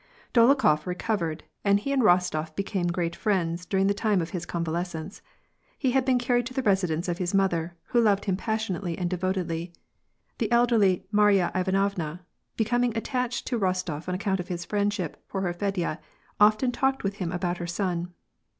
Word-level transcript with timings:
Dolokhof 0.33 0.87
recovered, 0.87 1.43
and 1.63 1.79
he 1.79 1.91
and 1.91 2.01
Rostof 2.01 2.55
became 2.55 2.87
great 2.87 3.15
friends 3.15 3.67
during 3.67 3.85
the 3.85 3.93
time 3.93 4.19
of 4.19 4.31
his 4.31 4.47
convalescence. 4.47 5.21
He 5.77 5.91
had 5.91 6.05
been 6.05 6.17
carried 6.17 6.47
to 6.47 6.55
the 6.55 6.63
residence 6.63 7.07
of 7.07 7.19
his 7.19 7.35
mother, 7.35 7.75
who 7.89 8.01
loved 8.01 8.25
him 8.25 8.35
passionately 8.35 8.97
and 8.97 9.11
devotedly. 9.11 9.73
The 10.39 10.51
elderly 10.51 11.05
Marya 11.11 11.51
Ivanovna, 11.55 12.25
becoming 12.57 12.97
attached 12.97 13.45
to 13.45 13.59
Kostof 13.59 14.09
on 14.09 14.15
account 14.15 14.39
of 14.39 14.47
his 14.47 14.65
friendship 14.65 15.21
for 15.27 15.41
her 15.41 15.53
Fedya, 15.53 15.99
often 16.39 16.71
talked 16.71 17.03
with 17.03 17.17
him 17.17 17.31
about 17.31 17.57
her 17.59 17.67
son. 17.67 18.11